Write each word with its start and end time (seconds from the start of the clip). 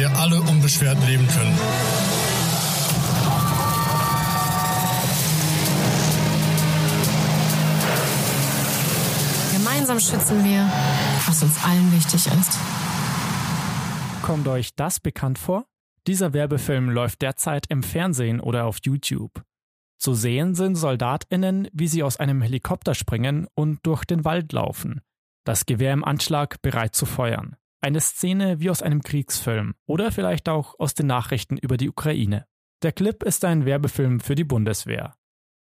wir 0.00 0.16
alle 0.16 0.40
unbeschwert 0.40 0.96
leben 1.06 1.28
können. 1.28 1.58
Gemeinsam 9.52 10.00
schützen 10.00 10.42
wir, 10.42 10.72
was 11.26 11.42
uns 11.42 11.62
allen 11.62 11.92
wichtig 11.92 12.14
ist. 12.14 12.58
Kommt 14.22 14.48
euch 14.48 14.74
das 14.74 15.00
bekannt 15.00 15.38
vor? 15.38 15.66
Dieser 16.06 16.32
Werbefilm 16.32 16.88
läuft 16.88 17.20
derzeit 17.20 17.66
im 17.68 17.82
Fernsehen 17.82 18.40
oder 18.40 18.64
auf 18.64 18.78
YouTube. 18.82 19.42
Zu 19.98 20.14
sehen 20.14 20.54
sind 20.54 20.76
Soldatinnen, 20.76 21.68
wie 21.74 21.88
sie 21.88 22.02
aus 22.02 22.16
einem 22.16 22.40
Helikopter 22.40 22.94
springen 22.94 23.48
und 23.52 23.80
durch 23.82 24.06
den 24.06 24.24
Wald 24.24 24.54
laufen. 24.54 25.02
Das 25.44 25.66
Gewehr 25.66 25.92
im 25.92 26.04
Anschlag 26.04 26.62
bereit 26.62 26.94
zu 26.94 27.04
feuern. 27.04 27.56
Eine 27.82 28.00
Szene 28.00 28.60
wie 28.60 28.68
aus 28.68 28.82
einem 28.82 29.02
Kriegsfilm 29.02 29.74
oder 29.86 30.12
vielleicht 30.12 30.48
auch 30.50 30.78
aus 30.78 30.92
den 30.92 31.06
Nachrichten 31.06 31.56
über 31.56 31.78
die 31.78 31.88
Ukraine. 31.88 32.44
Der 32.82 32.92
Clip 32.92 33.22
ist 33.22 33.44
ein 33.44 33.64
Werbefilm 33.64 34.20
für 34.20 34.34
die 34.34 34.44
Bundeswehr. 34.44 35.14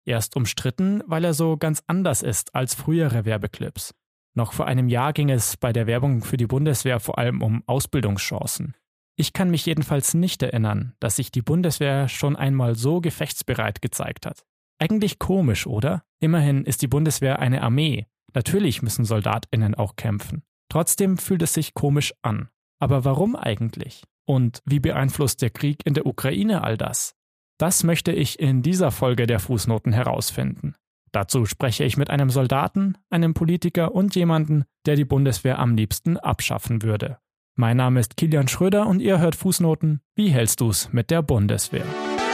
Er 0.06 0.18
ist 0.18 0.36
umstritten, 0.36 1.04
weil 1.06 1.26
er 1.26 1.34
so 1.34 1.58
ganz 1.58 1.84
anders 1.86 2.24
ist 2.24 2.56
als 2.56 2.74
frühere 2.74 3.26
Werbeclips. 3.26 3.94
Noch 4.34 4.54
vor 4.54 4.66
einem 4.66 4.88
Jahr 4.88 5.14
ging 5.14 5.30
es 5.30 5.58
bei 5.58 5.74
der 5.74 5.86
Werbung 5.86 6.24
für 6.24 6.38
die 6.38 6.48
Bundeswehr 6.48 7.00
vor 7.00 7.18
allem 7.20 7.42
um 7.42 7.64
Ausbildungschancen. 7.68 8.76
Ich 9.16 9.34
kann 9.34 9.50
mich 9.52 9.66
jedenfalls 9.66 10.14
nicht 10.14 10.42
erinnern, 10.42 10.94
dass 11.00 11.18
sich 11.18 11.32
die 11.32 11.42
Bundeswehr 11.42 12.08
schon 12.08 12.36
einmal 12.36 12.76
so 12.76 13.02
gefechtsbereit 13.02 13.82
gezeigt 13.82 14.26
hat. 14.26 14.46
Eigentlich 14.80 15.20
komisch, 15.20 15.68
oder? 15.68 16.04
Immerhin 16.20 16.66
ist 16.66 16.82
die 16.82 16.88
Bundeswehr 16.88 17.40
eine 17.40 17.62
Armee. 17.64 18.06
Natürlich 18.34 18.82
müssen 18.82 19.06
Soldatinnen 19.06 19.76
auch 19.76 19.96
kämpfen. 19.96 20.44
Trotzdem 20.70 21.18
fühlt 21.18 21.42
es 21.42 21.54
sich 21.54 21.74
komisch 21.74 22.14
an. 22.22 22.50
Aber 22.80 23.06
warum 23.06 23.36
eigentlich? 23.36 24.04
Und 24.26 24.62
wie 24.66 24.80
beeinflusst 24.80 25.42
der 25.42 25.50
Krieg 25.50 25.86
in 25.86 25.94
der 25.94 26.06
Ukraine 26.06 26.64
all 26.64 26.78
das? 26.78 27.16
Das 27.58 27.84
möchte 27.84 28.12
ich 28.12 28.40
in 28.40 28.62
dieser 28.62 28.92
Folge 28.92 29.26
der 29.26 29.40
Fußnoten 29.40 29.94
herausfinden. 29.94 30.76
Dazu 31.12 31.46
spreche 31.46 31.84
ich 31.84 31.98
mit 31.98 32.10
einem 32.10 32.30
Soldaten, 32.30 32.98
einem 33.10 33.34
Politiker 33.34 33.96
und 33.96 34.16
jemanden, 34.16 34.66
der 34.86 34.96
die 34.96 35.06
Bundeswehr 35.06 35.58
am 35.58 35.76
liebsten 35.76 36.18
abschaffen 36.18 36.84
würde. 36.84 37.18
Mein 37.56 37.78
Name 37.78 38.00
ist 38.00 38.18
Kilian 38.18 38.48
Schröder 38.48 38.86
und 38.86 39.00
ihr 39.00 39.18
hört 39.20 39.36
Fußnoten. 39.36 40.02
Wie 40.16 40.30
hältst 40.30 40.62
du's 40.62 40.90
mit 40.92 41.10
der 41.10 41.24
Bundeswehr? 41.24 41.86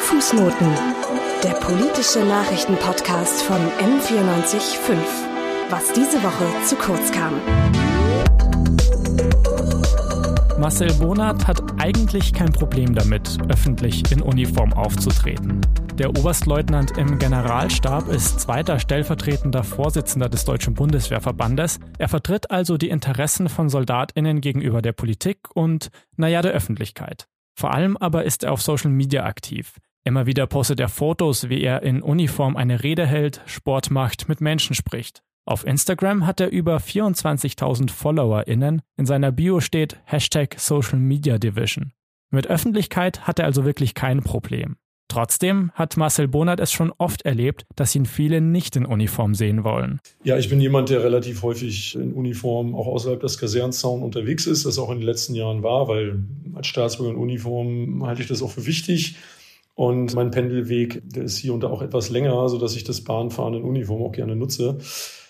Fußnoten, 0.01 0.67
der 1.43 1.53
politische 1.53 2.25
Nachrichtenpodcast 2.25 3.43
von 3.43 3.61
M945. 3.79 4.97
Was 5.69 5.93
diese 5.93 6.21
Woche 6.21 6.65
zu 6.65 6.75
kurz 6.75 7.11
kam. 7.11 7.39
Marcel 10.63 10.93
Bonat 10.93 11.45
hat 11.45 11.61
eigentlich 11.81 12.31
kein 12.31 12.53
Problem 12.53 12.95
damit, 12.95 13.37
öffentlich 13.49 14.09
in 14.13 14.21
Uniform 14.21 14.71
aufzutreten. 14.71 15.59
Der 15.97 16.09
Oberstleutnant 16.11 16.97
im 16.97 17.19
Generalstab 17.19 18.07
ist 18.07 18.39
zweiter 18.39 18.79
stellvertretender 18.79 19.65
Vorsitzender 19.65 20.29
des 20.29 20.45
Deutschen 20.45 20.73
Bundeswehrverbandes. 20.73 21.81
Er 21.97 22.07
vertritt 22.07 22.49
also 22.49 22.77
die 22.77 22.87
Interessen 22.87 23.49
von 23.49 23.67
Soldatinnen 23.67 24.39
gegenüber 24.39 24.81
der 24.81 24.93
Politik 24.93 25.53
und, 25.53 25.89
naja, 26.15 26.41
der 26.41 26.53
Öffentlichkeit. 26.53 27.27
Vor 27.59 27.73
allem 27.73 27.97
aber 27.97 28.23
ist 28.23 28.45
er 28.45 28.53
auf 28.53 28.61
Social 28.61 28.89
Media 28.89 29.25
aktiv. 29.25 29.81
Immer 30.05 30.27
wieder 30.27 30.47
postet 30.47 30.79
er 30.79 30.87
Fotos, 30.87 31.49
wie 31.49 31.61
er 31.61 31.83
in 31.83 32.01
Uniform 32.01 32.55
eine 32.55 32.83
Rede 32.83 33.05
hält, 33.05 33.41
Sport 33.47 33.91
macht, 33.91 34.29
mit 34.29 34.39
Menschen 34.39 34.75
spricht. 34.75 35.23
Auf 35.45 35.65
Instagram 35.65 36.25
hat 36.25 36.39
er 36.39 36.51
über 36.51 36.77
24.000 36.77 37.91
FollowerInnen. 37.91 38.81
In 38.95 39.05
seiner 39.05 39.33
Bio 39.33 39.59
steht 39.59 39.97
Hashtag 40.05 40.55
Social 40.57 40.99
Media 40.99 41.37
Division. 41.37 41.91
Mit 42.31 42.47
Öffentlichkeit 42.47 43.27
hat 43.27 43.39
er 43.39 43.45
also 43.45 43.65
wirklich 43.65 43.93
kein 43.93 44.21
Problem. 44.23 44.77
Trotzdem 45.09 45.71
hat 45.73 45.97
Marcel 45.97 46.29
Bonert 46.29 46.61
es 46.61 46.71
schon 46.71 46.93
oft 46.97 47.23
erlebt, 47.23 47.65
dass 47.75 47.93
ihn 47.93 48.05
viele 48.05 48.39
nicht 48.39 48.77
in 48.77 48.85
Uniform 48.85 49.35
sehen 49.35 49.65
wollen. 49.65 49.99
Ja, 50.23 50.37
ich 50.37 50.49
bin 50.49 50.61
jemand, 50.61 50.89
der 50.89 51.03
relativ 51.03 51.43
häufig 51.43 51.95
in 51.95 52.13
Uniform 52.13 52.73
auch 52.73 52.87
außerhalb 52.87 53.19
des 53.19 53.37
Kasernzauns 53.37 54.01
unterwegs 54.01 54.47
ist, 54.47 54.65
das 54.65 54.79
auch 54.79 54.89
in 54.91 54.99
den 54.99 55.05
letzten 55.05 55.35
Jahren 55.35 55.61
war, 55.61 55.89
weil 55.89 56.23
als 56.53 56.67
Staatsbürger 56.67 57.11
in 57.11 57.17
Uniform 57.17 58.05
halte 58.05 58.21
ich 58.21 58.29
das 58.29 58.41
auch 58.41 58.51
für 58.51 58.65
wichtig. 58.65 59.17
Und 59.75 60.15
mein 60.15 60.31
Pendelweg, 60.31 61.01
der 61.03 61.23
ist 61.23 61.37
hier 61.37 61.53
und 61.53 61.61
da 61.61 61.67
auch 61.67 61.81
etwas 61.81 62.09
länger, 62.09 62.47
sodass 62.47 62.75
ich 62.75 62.85
das 62.85 63.01
Bahnfahren 63.01 63.55
in 63.55 63.63
Uniform 63.63 64.01
auch 64.03 64.13
gerne 64.13 64.35
nutze. 64.35 64.77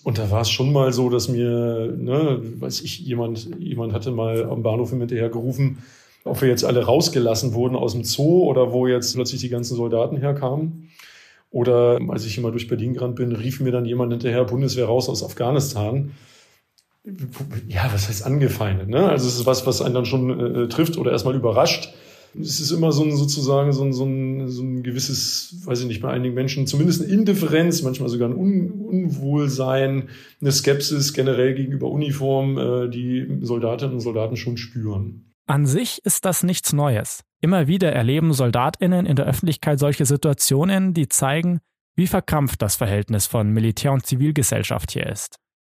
Und 0.04 0.18
da 0.18 0.30
war 0.30 0.42
es 0.42 0.50
schon 0.50 0.70
mal 0.70 0.92
so, 0.92 1.08
dass 1.08 1.28
mir, 1.28 1.94
ne, 1.96 2.38
weiß 2.60 2.82
ich, 2.82 3.00
jemand, 3.00 3.48
jemand 3.58 3.94
hatte 3.94 4.10
mal 4.10 4.44
am 4.44 4.62
Bahnhof 4.62 4.90
hinterher 4.90 5.30
gerufen, 5.30 5.78
ob 6.24 6.42
wir 6.42 6.48
jetzt 6.48 6.64
alle 6.64 6.84
rausgelassen 6.84 7.54
wurden 7.54 7.74
aus 7.74 7.92
dem 7.92 8.04
Zoo 8.04 8.44
oder 8.44 8.70
wo 8.72 8.86
jetzt 8.86 9.14
plötzlich 9.14 9.40
die 9.40 9.48
ganzen 9.48 9.76
Soldaten 9.76 10.18
herkamen. 10.18 10.90
Oder 11.50 11.98
als 12.08 12.26
ich 12.26 12.36
immer 12.36 12.50
durch 12.50 12.68
Berlin 12.68 12.92
gerannt 12.92 13.16
bin, 13.16 13.32
rief 13.32 13.60
mir 13.60 13.72
dann 13.72 13.86
jemand 13.86 14.12
hinterher, 14.12 14.44
Bundeswehr 14.44 14.86
raus 14.86 15.08
aus 15.08 15.24
Afghanistan. 15.24 16.12
Ja, 17.68 17.88
was 17.92 18.08
heißt 18.08 18.26
angefeindet? 18.26 18.88
Ne? 18.88 19.08
Also 19.08 19.26
es 19.26 19.36
ist 19.36 19.46
was, 19.46 19.66
was 19.66 19.80
einen 19.80 19.94
dann 19.94 20.06
schon 20.06 20.64
äh, 20.64 20.68
trifft 20.68 20.98
oder 20.98 21.12
erstmal 21.12 21.34
überrascht 21.34 21.94
es 22.40 22.60
ist 22.60 22.70
immer 22.70 22.92
so 22.92 23.04
ein 23.04 23.16
sozusagen 23.16 23.72
so 23.72 23.84
ein, 23.84 23.92
so 23.92 24.04
ein, 24.04 24.48
so 24.48 24.62
ein 24.62 24.82
gewisses, 24.82 25.62
weiß 25.64 25.80
ich 25.80 25.86
nicht, 25.86 26.02
bei 26.02 26.10
einigen 26.10 26.34
Menschen 26.34 26.66
zumindest 26.66 27.02
eine 27.02 27.12
Indifferenz, 27.12 27.82
manchmal 27.82 28.08
sogar 28.08 28.28
ein 28.28 28.36
Un 28.36 28.70
Unwohlsein, 28.70 30.08
eine 30.40 30.52
Skepsis 30.52 31.12
generell 31.12 31.54
gegenüber 31.54 31.88
Uniform, 31.90 32.58
äh, 32.58 32.88
die 32.88 33.38
Soldatinnen 33.40 33.94
und 33.94 34.00
Soldaten 34.00 34.36
schon 34.36 34.56
spüren. 34.56 35.32
An 35.46 35.66
sich 35.66 36.00
ist 36.04 36.24
das 36.24 36.42
nichts 36.42 36.72
Neues. 36.72 37.22
Immer 37.40 37.66
wieder 37.66 37.92
erleben 37.92 38.32
Soldatinnen 38.32 39.04
in 39.04 39.16
der 39.16 39.26
Öffentlichkeit 39.26 39.78
solche 39.78 40.06
Situationen, 40.06 40.94
die 40.94 41.08
zeigen, 41.08 41.60
wie 41.96 42.06
verkrampft 42.06 42.62
das 42.62 42.76
Verhältnis 42.76 43.26
von 43.26 43.50
Militär 43.50 43.92
und 43.92 44.06
Zivilgesellschaft 44.06 44.92
hier 44.92 45.06
ist. 45.06 45.36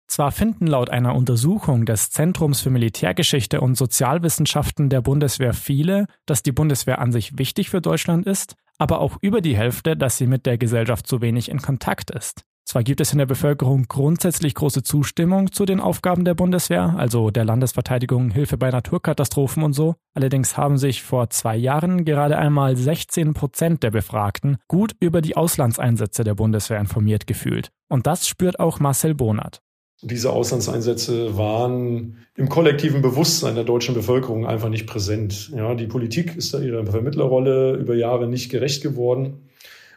Zwar 0.09 0.31
finden 0.31 0.67
laut 0.67 0.89
einer 0.91 1.15
Untersuchung 1.15 1.85
des 1.85 2.11
Zentrums 2.11 2.61
für 2.61 2.71
Militärgeschichte 2.71 3.61
und 3.61 3.77
Sozialwissenschaften 3.77 4.89
der 4.89 5.01
Bundeswehr 5.01 5.53
viele, 5.53 6.07
dass 6.27 6.43
die 6.43 6.53
Bundeswehr 6.53 7.01
an 7.01 7.13
sich 7.13 7.39
wichtig 7.39 7.71
für 7.71 7.81
Deutschland 7.81 8.27
ist, 8.27 8.55
aber 8.79 9.01
auch 9.01 9.19
über 9.21 9.41
die 9.41 9.57
Hälfte, 9.57 9.97
dass 9.97 10.17
sie 10.17 10.27
mit 10.27 10.47
der 10.47 10.59
Gesellschaft 10.59 11.07
zu 11.07 11.21
wenig 11.21 11.51
in 11.51 11.61
Kontakt 11.61 12.11
ist. 12.11 12.45
Zwar 12.69 12.83
gibt 12.83 13.01
es 13.01 13.13
in 13.13 13.19
der 13.19 13.27
Bevölkerung 13.27 13.85
grundsätzlich 13.87 14.57
große 14.57 14.83
Zustimmung 14.83 15.53
zu 15.53 15.67
den 15.67 15.79
Aufgaben 15.79 16.25
der 16.25 16.35
Bundeswehr, 16.35 16.95
also 16.97 17.31
der 17.31 17.45
Landesverteidigung, 17.45 18.31
Hilfe 18.31 18.59
bei 18.59 18.71
Naturkatastrophen 18.71 19.63
und 19.63 19.73
so, 19.73 19.95
allerdings 20.15 20.57
haben 20.57 20.77
sich 20.77 21.05
vor 21.05 21.31
zwei 21.31 21.57
Jahren 21.57 22.05
gerade 22.05 22.37
einmal 22.37 22.77
16 22.77 23.35
Prozent 23.35 23.85
der 23.85 23.93
Befragten 23.93 24.57
gut 24.67 24.97
über 24.99 25.23
die 25.23 25.37
Auslandseinsätze 25.37 26.25
der 26.25 26.35
Bundeswehr 26.35 26.81
informiert 26.81 27.29
gefühlt. 27.29 27.71
Und 27.89 28.09
das 28.09 28.27
spürt 28.27 28.59
auch 28.59 28.81
Marcel 28.81 29.15
Bonert. 29.15 29.61
Diese 30.03 30.31
Auslandseinsätze 30.31 31.39
waren 31.39 32.19
im 32.35 32.49
kollektiven 32.49 33.01
Bewusstsein 33.01 33.55
der 33.55 33.65
deutschen 33.65 33.95
Bevölkerung 33.95 34.47
einfach 34.47 34.69
nicht 34.69 34.87
präsent. 34.87 35.51
Ja, 35.57 35.75
die 35.75 35.87
Politik 35.87 36.37
ist 36.37 36.53
da 36.53 36.59
ihrer 36.59 36.85
Vermittlerrolle 36.85 37.77
über 37.77 37.95
Jahre 37.95 38.29
nicht 38.29 38.51
gerecht 38.51 38.83
geworden. 38.83 39.49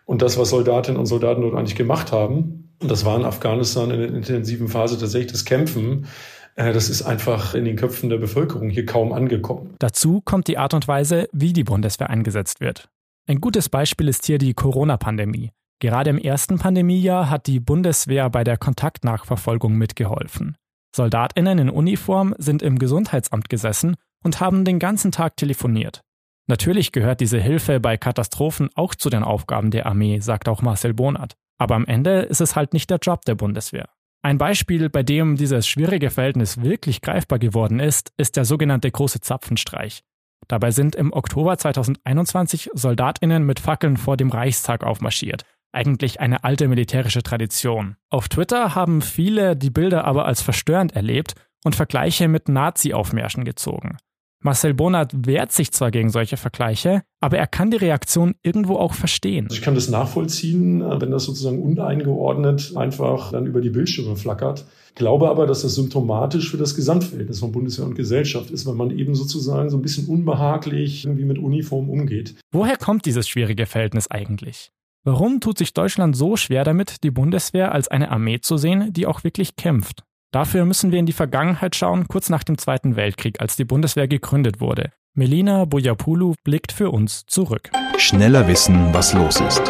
Und 0.05 0.21
das, 0.21 0.37
was 0.37 0.49
Soldatinnen 0.49 0.99
und 0.99 1.05
Soldaten 1.05 1.41
dort 1.41 1.55
eigentlich 1.55 1.75
gemacht 1.75 2.11
haben, 2.11 2.73
und 2.79 2.89
das 2.89 3.03
war 3.03 3.17
in 3.17 3.25
Afghanistan 3.25 3.91
in 3.91 3.99
der 3.99 4.09
intensiven 4.09 4.69
Phase 4.69 4.97
tatsächlich 4.97 5.33
das 5.33 5.43
Kämpfen, 5.43 6.07
äh, 6.55 6.73
das 6.73 6.89
ist 6.89 7.01
einfach 7.01 7.53
in 7.53 7.65
den 7.65 7.75
Köpfen 7.75 8.09
der 8.09 8.17
Bevölkerung 8.17 8.69
hier 8.69 8.85
kaum 8.85 9.11
angekommen. 9.11 9.75
Dazu 9.79 10.21
kommt 10.23 10.47
die 10.47 10.57
Art 10.57 10.73
und 10.73 10.87
Weise, 10.87 11.27
wie 11.33 11.53
die 11.53 11.65
Bundeswehr 11.65 12.09
eingesetzt 12.09 12.61
wird. 12.61 12.89
Ein 13.27 13.41
gutes 13.41 13.69
Beispiel 13.69 14.07
ist 14.07 14.25
hier 14.25 14.39
die 14.39 14.53
Corona-Pandemie. 14.53 15.51
Gerade 15.81 16.09
im 16.09 16.17
ersten 16.17 16.59
Pandemiejahr 16.59 17.29
hat 17.29 17.47
die 17.47 17.61
Bundeswehr 17.61 18.29
bei 18.29 18.43
der 18.43 18.57
Kontaktnachverfolgung 18.57 19.75
mitgeholfen. 19.75 20.57
Soldatinnen 20.93 21.57
in 21.57 21.69
Uniform 21.69 22.35
sind 22.37 22.61
im 22.61 22.79
Gesundheitsamt 22.79 23.49
gesessen 23.49 23.95
und 24.21 24.41
haben 24.41 24.65
den 24.65 24.79
ganzen 24.79 25.13
Tag 25.13 25.37
telefoniert. 25.37 26.01
Natürlich 26.47 26.91
gehört 26.91 27.21
diese 27.21 27.39
Hilfe 27.39 27.79
bei 27.79 27.95
Katastrophen 27.95 28.69
auch 28.75 28.93
zu 28.93 29.09
den 29.09 29.23
Aufgaben 29.23 29.71
der 29.71 29.85
Armee, 29.85 30.19
sagt 30.19 30.49
auch 30.49 30.61
Marcel 30.61 30.93
Bonat. 30.93 31.35
Aber 31.57 31.75
am 31.75 31.85
Ende 31.85 32.21
ist 32.21 32.41
es 32.41 32.55
halt 32.55 32.73
nicht 32.73 32.89
der 32.89 32.97
Job 32.97 33.23
der 33.23 33.35
Bundeswehr. 33.35 33.87
Ein 34.21 34.37
Beispiel, 34.37 34.89
bei 34.89 35.03
dem 35.03 35.37
dieses 35.37 35.65
schwierige 35.65 36.09
Verhältnis 36.09 36.61
wirklich 36.61 36.99
greifbar 37.01 37.39
geworden 37.39 37.79
ist, 37.79 38.11
ist 38.17 38.35
der 38.35 38.43
sogenannte 38.43 38.91
große 38.91 39.21
Zapfenstreich. 39.21 40.01
Dabei 40.47 40.71
sind 40.71 40.95
im 40.95 41.13
Oktober 41.13 41.57
2021 41.57 42.71
Soldatinnen 42.73 43.45
mit 43.45 43.61
Fackeln 43.61 43.95
vor 43.95 44.17
dem 44.17 44.29
Reichstag 44.29 44.83
aufmarschiert 44.83 45.45
eigentlich 45.71 46.19
eine 46.19 46.43
alte 46.43 46.67
militärische 46.67 47.23
Tradition. 47.23 47.95
Auf 48.09 48.29
Twitter 48.29 48.75
haben 48.75 49.01
viele 49.01 49.55
die 49.55 49.69
Bilder 49.69 50.05
aber 50.05 50.25
als 50.25 50.41
verstörend 50.41 50.95
erlebt 50.95 51.35
und 51.63 51.75
Vergleiche 51.75 52.27
mit 52.27 52.49
Nazi-Aufmärschen 52.49 53.45
gezogen. 53.45 53.97
Marcel 54.41 54.73
Bonat 54.73 55.11
wehrt 55.27 55.51
sich 55.51 55.73
zwar 55.73 55.91
gegen 55.91 56.11
solche 56.11 56.37
Vergleiche, 56.37 57.03
aber 57.19 57.37
er 57.37 57.47
kann 57.47 57.71
die 57.71 57.77
Reaktion 57.77 58.35
irgendwo 58.41 58.77
auch 58.77 58.93
verstehen. 58.93 59.47
Also 59.47 59.57
ich 59.57 59.61
kann 59.61 59.75
das 59.75 59.89
nachvollziehen, 59.89 60.79
wenn 60.79 61.11
das 61.11 61.25
sozusagen 61.25 61.61
uneingeordnet 61.61 62.71
einfach 62.77 63.33
dann 63.33 63.47
über 63.47 63.59
die 63.59 63.69
Bildschirme 63.69 64.15
flackert. 64.15 64.63
Glaube 64.95 65.29
aber, 65.29 65.45
dass 65.45 65.63
das 65.63 65.75
symptomatisch 65.75 66.49
für 66.49 66.57
das 66.57 66.73
Gesamtverhältnis 66.73 67.41
von 67.41 67.51
Bundeswehr 67.51 67.85
und 67.85 67.95
Gesellschaft 67.95 68.49
ist, 68.49 68.65
wenn 68.65 68.77
man 68.77 68.97
eben 68.97 69.13
sozusagen 69.13 69.69
so 69.69 69.77
ein 69.77 69.81
bisschen 69.81 70.07
unbehaglich 70.07 71.03
irgendwie 71.03 71.25
mit 71.25 71.37
Uniform 71.37 71.89
umgeht. 71.89 72.35
Woher 72.53 72.77
kommt 72.77 73.05
dieses 73.05 73.27
schwierige 73.27 73.65
Verhältnis 73.65 74.09
eigentlich? 74.09 74.71
Warum 75.11 75.39
tut 75.39 75.57
sich 75.57 75.73
Deutschland 75.73 76.15
so 76.15 76.37
schwer 76.37 76.63
damit, 76.63 77.03
die 77.03 77.09
Bundeswehr 77.09 77.71
als 77.71 77.87
eine 77.87 78.11
Armee 78.11 78.41
zu 78.41 78.57
sehen, 78.57 78.93
die 78.93 79.07
auch 79.07 79.23
wirklich 79.23 79.55
kämpft? 79.55 80.03
Dafür 80.31 80.65
müssen 80.65 80.91
wir 80.91 80.99
in 80.99 81.07
die 81.07 81.13
Vergangenheit 81.13 81.75
schauen, 81.75 82.07
kurz 82.07 82.29
nach 82.29 82.43
dem 82.43 82.59
Zweiten 82.59 82.95
Weltkrieg, 82.95 83.41
als 83.41 83.55
die 83.55 83.65
Bundeswehr 83.65 84.07
gegründet 84.07 84.61
wurde. 84.61 84.91
Melina 85.15 85.65
Boyapulu 85.65 86.35
blickt 86.43 86.71
für 86.71 86.91
uns 86.91 87.25
zurück. 87.25 87.71
Schneller 87.97 88.47
wissen, 88.47 88.93
was 88.93 89.13
los 89.13 89.41
ist. 89.41 89.63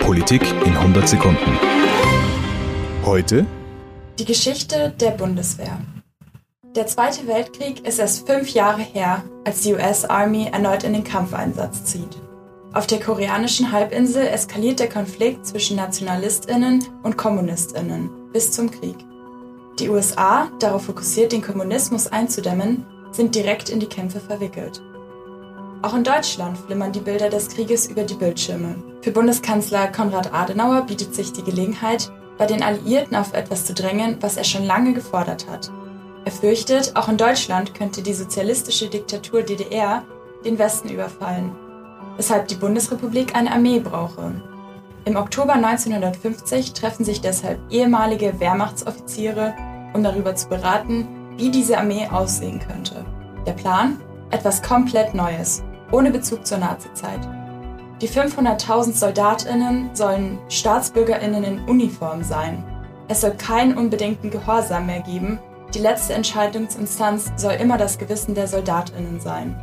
Politik 0.00 0.42
in 0.66 0.76
100 0.76 1.08
Sekunden. 1.08 1.58
Heute 3.06 3.46
die 4.18 4.26
Geschichte 4.26 4.92
der 5.00 5.12
Bundeswehr. 5.12 5.80
Der 6.76 6.86
Zweite 6.86 7.26
Weltkrieg 7.26 7.86
ist 7.86 7.98
erst 7.98 8.26
fünf 8.26 8.50
Jahre 8.50 8.82
her, 8.82 9.24
als 9.46 9.62
die 9.62 9.72
US 9.72 10.04
Army 10.04 10.50
erneut 10.52 10.84
in 10.84 10.92
den 10.92 11.04
Kampfeinsatz 11.04 11.84
zieht. 11.84 12.20
Auf 12.74 12.86
der 12.86 13.00
koreanischen 13.00 13.70
Halbinsel 13.70 14.26
eskaliert 14.26 14.80
der 14.80 14.88
Konflikt 14.88 15.46
zwischen 15.46 15.76
Nationalistinnen 15.76 16.82
und 17.02 17.18
Kommunistinnen 17.18 18.08
bis 18.32 18.50
zum 18.50 18.70
Krieg. 18.70 18.96
Die 19.78 19.90
USA, 19.90 20.48
darauf 20.58 20.86
fokussiert, 20.86 21.32
den 21.32 21.42
Kommunismus 21.42 22.06
einzudämmen, 22.06 22.86
sind 23.10 23.34
direkt 23.34 23.68
in 23.68 23.78
die 23.78 23.88
Kämpfe 23.88 24.20
verwickelt. 24.20 24.80
Auch 25.82 25.94
in 25.94 26.04
Deutschland 26.04 26.56
flimmern 26.56 26.92
die 26.92 27.00
Bilder 27.00 27.28
des 27.28 27.48
Krieges 27.48 27.88
über 27.88 28.04
die 28.04 28.14
Bildschirme. 28.14 28.76
Für 29.02 29.10
Bundeskanzler 29.10 29.88
Konrad 29.88 30.32
Adenauer 30.32 30.82
bietet 30.82 31.14
sich 31.14 31.32
die 31.32 31.42
Gelegenheit, 31.42 32.10
bei 32.38 32.46
den 32.46 32.62
Alliierten 32.62 33.16
auf 33.16 33.34
etwas 33.34 33.66
zu 33.66 33.74
drängen, 33.74 34.16
was 34.20 34.38
er 34.38 34.44
schon 34.44 34.64
lange 34.64 34.94
gefordert 34.94 35.46
hat. 35.50 35.70
Er 36.24 36.32
fürchtet, 36.32 36.96
auch 36.96 37.08
in 37.08 37.18
Deutschland 37.18 37.74
könnte 37.74 38.00
die 38.00 38.14
sozialistische 38.14 38.88
Diktatur 38.88 39.42
DDR 39.42 40.04
den 40.44 40.58
Westen 40.58 40.88
überfallen, 40.88 41.52
weshalb 42.16 42.48
die 42.48 42.54
Bundesrepublik 42.54 43.34
eine 43.34 43.52
Armee 43.52 43.80
brauche. 43.80 44.32
Im 45.04 45.16
Oktober 45.16 45.54
1950 45.54 46.74
treffen 46.74 47.04
sich 47.04 47.20
deshalb 47.20 47.58
ehemalige 47.70 48.38
Wehrmachtsoffiziere, 48.38 49.54
um 49.94 50.02
darüber 50.02 50.34
zu 50.36 50.48
beraten, 50.48 51.08
wie 51.36 51.50
diese 51.50 51.78
Armee 51.78 52.06
aussehen 52.08 52.60
könnte. 52.60 53.04
Der 53.46 53.52
Plan? 53.52 53.98
Etwas 54.30 54.62
komplett 54.62 55.14
Neues, 55.14 55.62
ohne 55.90 56.10
Bezug 56.10 56.46
zur 56.46 56.58
Nazizeit. 56.58 57.20
Die 58.00 58.08
500.000 58.08 58.92
Soldatinnen 58.94 59.90
sollen 59.94 60.38
Staatsbürgerinnen 60.48 61.44
in 61.44 61.60
Uniform 61.68 62.22
sein. 62.22 62.64
Es 63.08 63.20
soll 63.20 63.32
keinen 63.32 63.76
unbedingten 63.76 64.30
Gehorsam 64.30 64.86
mehr 64.86 65.00
geben. 65.00 65.38
Die 65.74 65.78
letzte 65.78 66.14
Entscheidungsinstanz 66.14 67.32
soll 67.36 67.52
immer 67.52 67.76
das 67.76 67.98
Gewissen 67.98 68.34
der 68.34 68.46
Soldatinnen 68.46 69.20
sein. 69.20 69.60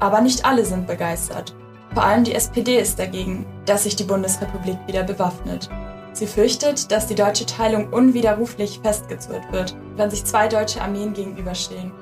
Aber 0.00 0.20
nicht 0.20 0.44
alle 0.44 0.64
sind 0.64 0.86
begeistert. 0.86 1.54
Vor 1.94 2.04
allem 2.04 2.24
die 2.24 2.34
SPD 2.34 2.78
ist 2.78 2.98
dagegen, 2.98 3.44
dass 3.66 3.84
sich 3.84 3.96
die 3.96 4.04
Bundesrepublik 4.04 4.78
wieder 4.86 5.02
bewaffnet. 5.02 5.68
Sie 6.14 6.26
fürchtet, 6.26 6.90
dass 6.90 7.06
die 7.06 7.14
deutsche 7.14 7.46
Teilung 7.46 7.88
unwiderruflich 7.90 8.80
festgezurrt 8.82 9.50
wird, 9.50 9.74
wenn 9.96 10.10
sich 10.10 10.24
zwei 10.24 10.48
deutsche 10.48 10.80
Armeen 10.80 11.12
gegenüberstehen. 11.12 11.92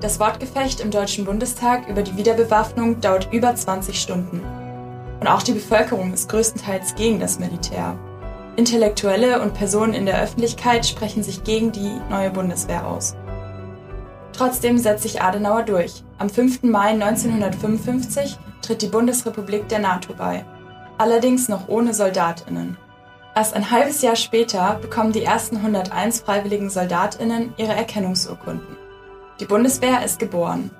Das 0.00 0.20
Wortgefecht 0.20 0.80
im 0.80 0.90
Deutschen 0.90 1.24
Bundestag 1.24 1.88
über 1.88 2.02
die 2.02 2.16
Wiederbewaffnung 2.16 3.00
dauert 3.00 3.32
über 3.32 3.54
20 3.54 4.00
Stunden. 4.00 4.42
Und 5.20 5.26
auch 5.26 5.42
die 5.42 5.52
Bevölkerung 5.52 6.12
ist 6.12 6.28
größtenteils 6.28 6.94
gegen 6.94 7.18
das 7.18 7.38
Militär. 7.38 7.98
Intellektuelle 8.56 9.42
und 9.42 9.54
Personen 9.54 9.94
in 9.94 10.06
der 10.06 10.20
Öffentlichkeit 10.22 10.86
sprechen 10.86 11.22
sich 11.22 11.42
gegen 11.44 11.72
die 11.72 12.00
neue 12.10 12.30
Bundeswehr 12.30 12.86
aus. 12.86 13.16
Trotzdem 14.32 14.78
setzt 14.78 15.02
sich 15.02 15.20
Adenauer 15.20 15.64
durch. 15.64 16.04
Am 16.18 16.28
5. 16.30 16.62
Mai 16.62 16.90
1955 16.90 18.38
tritt 18.68 18.82
die 18.82 18.88
Bundesrepublik 18.88 19.66
der 19.68 19.78
NATO 19.78 20.12
bei, 20.12 20.44
allerdings 20.98 21.48
noch 21.48 21.68
ohne 21.68 21.94
Soldatinnen. 21.94 22.76
Erst 23.34 23.54
ein 23.54 23.70
halbes 23.70 24.02
Jahr 24.02 24.16
später 24.16 24.74
bekommen 24.74 25.12
die 25.12 25.22
ersten 25.22 25.56
101 25.56 26.20
freiwilligen 26.20 26.68
Soldatinnen 26.68 27.54
ihre 27.56 27.72
Erkennungsurkunden. 27.72 28.76
Die 29.40 29.46
Bundeswehr 29.46 30.04
ist 30.04 30.18
geboren. 30.18 30.70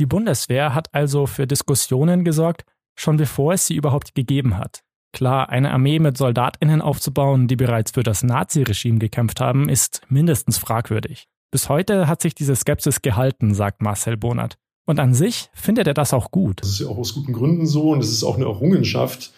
Die 0.00 0.06
Bundeswehr 0.06 0.74
hat 0.74 0.92
also 0.92 1.26
für 1.26 1.46
Diskussionen 1.46 2.24
gesorgt, 2.24 2.64
schon 2.96 3.16
bevor 3.16 3.52
es 3.52 3.66
sie 3.66 3.76
überhaupt 3.76 4.16
gegeben 4.16 4.58
hat. 4.58 4.82
Klar, 5.12 5.50
eine 5.50 5.70
Armee 5.70 6.00
mit 6.00 6.18
Soldatinnen 6.18 6.82
aufzubauen, 6.82 7.46
die 7.46 7.56
bereits 7.56 7.92
für 7.92 8.02
das 8.02 8.24
Naziregime 8.24 8.98
gekämpft 8.98 9.40
haben, 9.40 9.68
ist 9.68 10.00
mindestens 10.08 10.58
fragwürdig. 10.58 11.28
Bis 11.52 11.68
heute 11.68 12.08
hat 12.08 12.22
sich 12.22 12.34
diese 12.34 12.56
Skepsis 12.56 13.02
gehalten, 13.02 13.54
sagt 13.54 13.82
Marcel 13.82 14.16
Bonat. 14.16 14.58
Und 14.88 15.00
an 15.00 15.12
sich 15.12 15.50
findet 15.52 15.86
er 15.86 15.92
das 15.92 16.14
auch 16.14 16.30
gut. 16.30 16.62
Das 16.62 16.70
ist 16.70 16.80
ja 16.80 16.86
auch 16.86 16.96
aus 16.96 17.12
guten 17.12 17.34
Gründen 17.34 17.66
so 17.66 17.90
und 17.90 18.02
es 18.02 18.10
ist 18.10 18.24
auch 18.24 18.36
eine 18.36 18.46
Errungenschaft, 18.46 19.32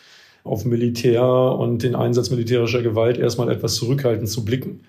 auf 0.45 0.65
Militär 0.65 1.25
und 1.25 1.83
den 1.83 1.97
Einsatz 1.97 2.31
militärischer 2.31 2.83
Gewalt 2.83 3.19
erstmal 3.19 3.51
etwas 3.51 3.75
zurückhaltend 3.75 4.29
zu 4.29 4.45
blicken. 4.45 4.83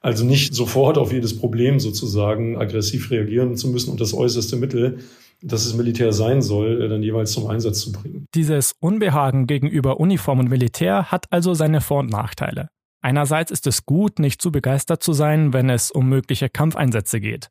Also 0.00 0.24
nicht 0.24 0.52
sofort 0.52 0.98
auf 0.98 1.12
jedes 1.12 1.38
Problem 1.38 1.78
sozusagen 1.78 2.58
aggressiv 2.58 3.12
reagieren 3.12 3.54
zu 3.56 3.68
müssen 3.68 3.92
und 3.92 4.00
das 4.00 4.12
äußerste 4.12 4.56
Mittel, 4.56 4.98
das 5.42 5.64
es 5.64 5.74
Militär 5.74 6.12
sein 6.12 6.42
soll, 6.42 6.88
dann 6.88 7.04
jeweils 7.04 7.30
zum 7.30 7.46
Einsatz 7.46 7.80
zu 7.80 7.92
bringen. 7.92 8.26
Dieses 8.34 8.74
Unbehagen 8.80 9.46
gegenüber 9.46 10.00
Uniform 10.00 10.40
und 10.40 10.50
Militär 10.50 11.12
hat 11.12 11.26
also 11.30 11.54
seine 11.54 11.80
Vor- 11.80 12.00
und 12.00 12.10
Nachteile. 12.10 12.68
Einerseits 13.00 13.52
ist 13.52 13.68
es 13.68 13.86
gut, 13.86 14.18
nicht 14.18 14.42
zu 14.42 14.50
begeistert 14.50 15.04
zu 15.04 15.12
sein, 15.12 15.52
wenn 15.52 15.70
es 15.70 15.92
um 15.92 16.08
mögliche 16.08 16.48
Kampfeinsätze 16.48 17.20
geht. 17.20 17.48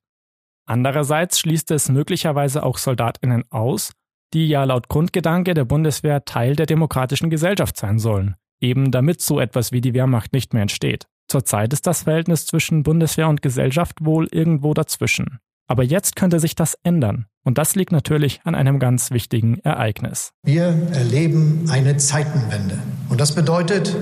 Andererseits 0.69 1.39
schließt 1.39 1.71
es 1.71 1.89
möglicherweise 1.89 2.61
auch 2.61 2.77
Soldatinnen 2.77 3.43
aus, 3.49 3.91
die 4.35 4.47
ja 4.47 4.63
laut 4.65 4.87
Grundgedanke 4.87 5.55
der 5.55 5.65
Bundeswehr 5.65 6.25
Teil 6.25 6.55
der 6.55 6.67
demokratischen 6.67 7.31
Gesellschaft 7.31 7.75
sein 7.75 7.97
sollen, 7.97 8.35
eben 8.61 8.91
damit 8.91 9.19
so 9.19 9.39
etwas 9.39 9.71
wie 9.71 9.81
die 9.81 9.95
Wehrmacht 9.95 10.31
nicht 10.31 10.53
mehr 10.53 10.61
entsteht. 10.61 11.07
Zurzeit 11.27 11.73
ist 11.73 11.87
das 11.87 12.03
Verhältnis 12.03 12.45
zwischen 12.45 12.83
Bundeswehr 12.83 13.29
und 13.29 13.41
Gesellschaft 13.41 14.05
wohl 14.05 14.27
irgendwo 14.31 14.75
dazwischen. 14.75 15.39
Aber 15.67 15.81
jetzt 15.83 16.15
könnte 16.15 16.39
sich 16.39 16.53
das 16.53 16.77
ändern. 16.83 17.25
Und 17.43 17.57
das 17.57 17.73
liegt 17.73 17.91
natürlich 17.91 18.41
an 18.43 18.53
einem 18.53 18.77
ganz 18.77 19.09
wichtigen 19.09 19.57
Ereignis. 19.59 20.33
Wir 20.43 20.65
erleben 20.93 21.65
eine 21.69 21.97
Zeitenwende. 21.97 22.77
Und 23.09 23.19
das 23.19 23.33
bedeutet, 23.33 23.95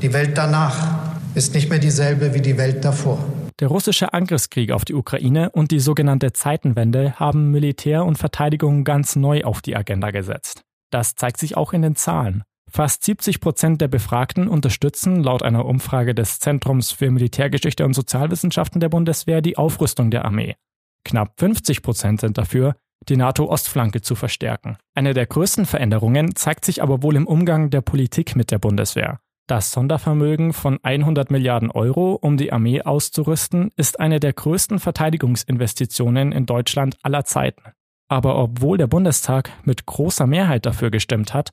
die 0.00 0.12
Welt 0.12 0.38
danach 0.38 1.16
ist 1.34 1.54
nicht 1.54 1.70
mehr 1.70 1.80
dieselbe 1.80 2.34
wie 2.34 2.40
die 2.40 2.56
Welt 2.56 2.84
davor. 2.84 3.18
Der 3.60 3.68
russische 3.68 4.12
Angriffskrieg 4.12 4.72
auf 4.72 4.84
die 4.84 4.94
Ukraine 4.94 5.50
und 5.50 5.70
die 5.70 5.78
sogenannte 5.78 6.32
Zeitenwende 6.32 7.20
haben 7.20 7.52
Militär 7.52 8.04
und 8.04 8.18
Verteidigung 8.18 8.82
ganz 8.82 9.14
neu 9.14 9.44
auf 9.44 9.62
die 9.62 9.76
Agenda 9.76 10.10
gesetzt. 10.10 10.62
Das 10.90 11.14
zeigt 11.14 11.38
sich 11.38 11.56
auch 11.56 11.72
in 11.72 11.82
den 11.82 11.94
Zahlen. 11.94 12.42
Fast 12.68 13.04
70 13.04 13.40
Prozent 13.40 13.80
der 13.80 13.86
Befragten 13.86 14.48
unterstützen 14.48 15.22
laut 15.22 15.44
einer 15.44 15.66
Umfrage 15.66 16.16
des 16.16 16.40
Zentrums 16.40 16.90
für 16.90 17.08
Militärgeschichte 17.12 17.84
und 17.84 17.94
Sozialwissenschaften 17.94 18.80
der 18.80 18.88
Bundeswehr 18.88 19.40
die 19.40 19.56
Aufrüstung 19.56 20.10
der 20.10 20.24
Armee. 20.24 20.56
Knapp 21.04 21.38
50 21.38 21.82
Prozent 21.82 22.20
sind 22.22 22.38
dafür, 22.38 22.74
die 23.08 23.16
NATO-Ostflanke 23.16 24.00
zu 24.00 24.16
verstärken. 24.16 24.78
Eine 24.94 25.14
der 25.14 25.26
größten 25.26 25.66
Veränderungen 25.66 26.34
zeigt 26.34 26.64
sich 26.64 26.82
aber 26.82 27.04
wohl 27.04 27.14
im 27.14 27.28
Umgang 27.28 27.70
der 27.70 27.82
Politik 27.82 28.34
mit 28.34 28.50
der 28.50 28.58
Bundeswehr. 28.58 29.20
Das 29.46 29.72
Sondervermögen 29.72 30.54
von 30.54 30.78
100 30.82 31.30
Milliarden 31.30 31.70
Euro, 31.70 32.14
um 32.14 32.38
die 32.38 32.50
Armee 32.50 32.80
auszurüsten, 32.80 33.72
ist 33.76 34.00
eine 34.00 34.18
der 34.18 34.32
größten 34.32 34.78
Verteidigungsinvestitionen 34.78 36.32
in 36.32 36.46
Deutschland 36.46 36.96
aller 37.02 37.24
Zeiten. 37.26 37.62
Aber 38.08 38.38
obwohl 38.38 38.78
der 38.78 38.86
Bundestag 38.86 39.50
mit 39.64 39.84
großer 39.84 40.26
Mehrheit 40.26 40.64
dafür 40.64 40.90
gestimmt 40.90 41.34
hat, 41.34 41.50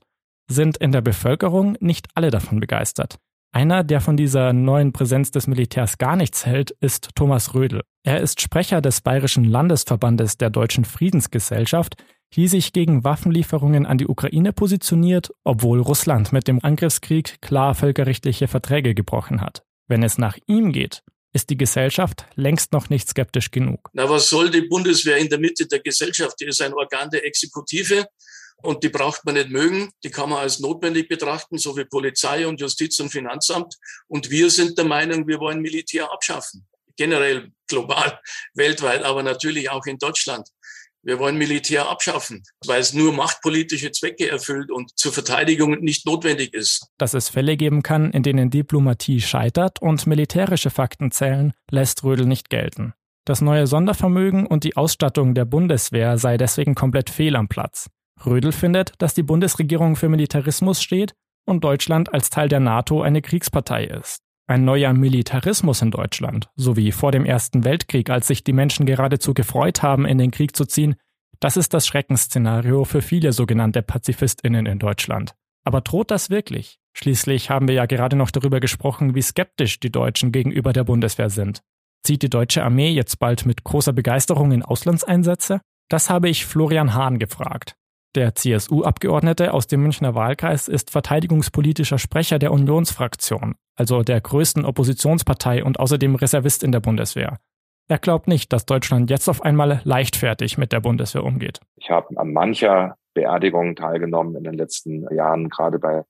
sind 0.48 0.78
in 0.78 0.92
der 0.92 1.02
Bevölkerung 1.02 1.76
nicht 1.80 2.08
alle 2.14 2.30
davon 2.30 2.60
begeistert. 2.60 3.18
Einer, 3.54 3.84
der 3.84 4.00
von 4.00 4.16
dieser 4.16 4.54
neuen 4.54 4.94
Präsenz 4.94 5.30
des 5.30 5.46
Militärs 5.46 5.98
gar 5.98 6.16
nichts 6.16 6.46
hält, 6.46 6.70
ist 6.80 7.10
Thomas 7.14 7.54
Rödel. 7.54 7.82
Er 8.04 8.20
ist 8.20 8.40
Sprecher 8.40 8.80
des 8.80 9.02
Bayerischen 9.02 9.44
Landesverbandes 9.44 10.38
der 10.38 10.48
Deutschen 10.48 10.86
Friedensgesellschaft, 10.86 12.02
die 12.34 12.48
sich 12.48 12.72
gegen 12.72 13.04
Waffenlieferungen 13.04 13.86
an 13.86 13.98
die 13.98 14.06
Ukraine 14.06 14.52
positioniert, 14.52 15.32
obwohl 15.44 15.80
Russland 15.80 16.32
mit 16.32 16.48
dem 16.48 16.64
Angriffskrieg 16.64 17.40
klar 17.40 17.74
völkerrechtliche 17.74 18.48
Verträge 18.48 18.94
gebrochen 18.94 19.40
hat. 19.40 19.62
Wenn 19.86 20.02
es 20.02 20.18
nach 20.18 20.38
ihm 20.46 20.72
geht, 20.72 21.02
ist 21.32 21.50
die 21.50 21.56
Gesellschaft 21.56 22.26
längst 22.34 22.72
noch 22.72 22.90
nicht 22.90 23.08
skeptisch 23.08 23.50
genug. 23.50 23.90
Na, 23.92 24.08
was 24.08 24.28
soll 24.28 24.50
die 24.50 24.62
Bundeswehr 24.62 25.16
in 25.16 25.28
der 25.28 25.38
Mitte 25.38 25.66
der 25.66 25.80
Gesellschaft? 25.80 26.40
Die 26.40 26.46
ist 26.46 26.60
ein 26.60 26.74
Organ 26.74 27.10
der 27.10 27.24
Exekutive 27.26 28.06
und 28.62 28.84
die 28.84 28.90
braucht 28.90 29.24
man 29.24 29.34
nicht 29.34 29.50
mögen. 29.50 29.90
Die 30.04 30.10
kann 30.10 30.30
man 30.30 30.40
als 30.40 30.60
notwendig 30.60 31.08
betrachten, 31.08 31.58
so 31.58 31.76
wie 31.76 31.84
Polizei 31.84 32.46
und 32.46 32.60
Justiz 32.60 32.98
und 33.00 33.10
Finanzamt. 33.10 33.76
Und 34.08 34.30
wir 34.30 34.50
sind 34.50 34.76
der 34.76 34.84
Meinung, 34.84 35.26
wir 35.26 35.40
wollen 35.40 35.60
Militär 35.60 36.12
abschaffen. 36.12 36.66
Generell 36.96 37.50
global, 37.66 38.20
weltweit, 38.54 39.02
aber 39.02 39.22
natürlich 39.22 39.70
auch 39.70 39.86
in 39.86 39.98
Deutschland. 39.98 40.48
Wir 41.04 41.18
wollen 41.18 41.36
Militär 41.36 41.88
abschaffen, 41.88 42.44
weil 42.64 42.80
es 42.80 42.92
nur 42.92 43.12
machtpolitische 43.12 43.90
Zwecke 43.90 44.30
erfüllt 44.30 44.70
und 44.70 44.96
zur 44.96 45.12
Verteidigung 45.12 45.80
nicht 45.80 46.06
notwendig 46.06 46.54
ist. 46.54 46.86
Dass 46.96 47.12
es 47.14 47.28
Fälle 47.28 47.56
geben 47.56 47.82
kann, 47.82 48.12
in 48.12 48.22
denen 48.22 48.50
Diplomatie 48.50 49.20
scheitert 49.20 49.82
und 49.82 50.06
militärische 50.06 50.70
Fakten 50.70 51.10
zählen, 51.10 51.54
lässt 51.70 52.04
Rödel 52.04 52.26
nicht 52.26 52.50
gelten. 52.50 52.94
Das 53.24 53.40
neue 53.40 53.66
Sondervermögen 53.66 54.46
und 54.46 54.62
die 54.62 54.76
Ausstattung 54.76 55.34
der 55.34 55.44
Bundeswehr 55.44 56.18
sei 56.18 56.36
deswegen 56.36 56.76
komplett 56.76 57.10
fehl 57.10 57.34
am 57.34 57.48
Platz. 57.48 57.90
Rödel 58.24 58.52
findet, 58.52 58.92
dass 58.98 59.14
die 59.14 59.24
Bundesregierung 59.24 59.96
für 59.96 60.08
Militarismus 60.08 60.80
steht 60.80 61.14
und 61.44 61.64
Deutschland 61.64 62.14
als 62.14 62.30
Teil 62.30 62.48
der 62.48 62.60
NATO 62.60 63.02
eine 63.02 63.22
Kriegspartei 63.22 63.84
ist. 63.84 64.22
Ein 64.52 64.66
neuer 64.66 64.92
Militarismus 64.92 65.80
in 65.80 65.90
Deutschland, 65.90 66.50
so 66.56 66.76
wie 66.76 66.92
vor 66.92 67.10
dem 67.10 67.24
Ersten 67.24 67.64
Weltkrieg, 67.64 68.10
als 68.10 68.26
sich 68.26 68.44
die 68.44 68.52
Menschen 68.52 68.84
geradezu 68.84 69.32
gefreut 69.32 69.82
haben, 69.82 70.04
in 70.04 70.18
den 70.18 70.30
Krieg 70.30 70.54
zu 70.54 70.66
ziehen, 70.66 70.96
das 71.40 71.56
ist 71.56 71.72
das 71.72 71.86
Schreckensszenario 71.86 72.84
für 72.84 73.00
viele 73.00 73.32
sogenannte 73.32 73.80
Pazifistinnen 73.80 74.66
in 74.66 74.78
Deutschland. 74.78 75.34
Aber 75.64 75.80
droht 75.80 76.10
das 76.10 76.28
wirklich? 76.28 76.78
Schließlich 76.92 77.48
haben 77.48 77.66
wir 77.66 77.74
ja 77.76 77.86
gerade 77.86 78.14
noch 78.14 78.30
darüber 78.30 78.60
gesprochen, 78.60 79.14
wie 79.14 79.22
skeptisch 79.22 79.80
die 79.80 79.90
Deutschen 79.90 80.32
gegenüber 80.32 80.74
der 80.74 80.84
Bundeswehr 80.84 81.30
sind. 81.30 81.62
Zieht 82.02 82.20
die 82.20 82.28
deutsche 82.28 82.62
Armee 82.62 82.90
jetzt 82.90 83.20
bald 83.20 83.46
mit 83.46 83.64
großer 83.64 83.94
Begeisterung 83.94 84.52
in 84.52 84.62
Auslandseinsätze? 84.62 85.62
Das 85.88 86.10
habe 86.10 86.28
ich 86.28 86.44
Florian 86.44 86.92
Hahn 86.92 87.18
gefragt. 87.18 87.74
Der 88.14 88.34
CSU-Abgeordnete 88.34 89.54
aus 89.54 89.68
dem 89.68 89.82
Münchner 89.82 90.14
Wahlkreis 90.14 90.68
ist 90.68 90.90
verteidigungspolitischer 90.90 91.96
Sprecher 91.96 92.38
der 92.38 92.52
Unionsfraktion, 92.52 93.54
also 93.74 94.02
der 94.02 94.20
größten 94.20 94.66
Oppositionspartei 94.66 95.64
und 95.64 95.80
außerdem 95.80 96.16
Reservist 96.16 96.62
in 96.62 96.72
der 96.72 96.80
Bundeswehr. 96.80 97.38
Er 97.88 97.98
glaubt 97.98 98.28
nicht, 98.28 98.52
dass 98.52 98.66
Deutschland 98.66 99.08
jetzt 99.08 99.30
auf 99.30 99.40
einmal 99.40 99.80
leichtfertig 99.84 100.58
mit 100.58 100.72
der 100.72 100.80
Bundeswehr 100.80 101.24
umgeht. 101.24 101.60
Ich 101.76 101.88
habe 101.88 102.14
an 102.18 102.34
mancher 102.34 102.96
Beerdigung 103.14 103.76
teilgenommen 103.76 104.36
in 104.36 104.44
den 104.44 104.54
letzten 104.54 105.06
Jahren, 105.14 105.48
gerade 105.48 105.78
bei, 105.78 106.04